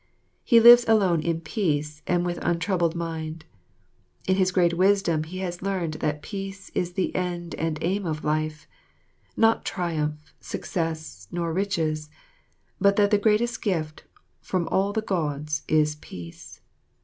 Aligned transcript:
He 0.43 0.59
lives 0.59 0.83
alone 0.87 1.21
in 1.21 1.41
peace 1.41 2.01
and 2.07 2.25
with 2.25 2.39
untroubled 2.41 2.95
mind. 2.95 3.45
In 4.27 4.35
his 4.35 4.51
great 4.51 4.73
wisdom 4.73 5.25
he 5.25 5.37
has 5.45 5.61
learned 5.61 5.93
that 6.01 6.23
peace 6.23 6.71
is 6.71 6.93
the 6.93 7.15
end 7.15 7.53
and 7.53 7.77
aim 7.83 8.07
of 8.07 8.23
life; 8.23 8.67
not 9.37 9.63
triumph, 9.63 10.33
success, 10.39 11.27
nor 11.31 11.53
riches, 11.53 12.09
but 12.79 12.95
that 12.95 13.11
the 13.11 13.19
greatest 13.19 13.61
gift 13.61 14.05
from 14.41 14.67
all 14.69 14.91
the 14.91 15.03
Gods 15.03 15.61
is 15.67 15.93
peace. 15.97 16.61